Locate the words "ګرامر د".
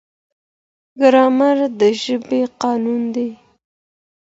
1.01-1.81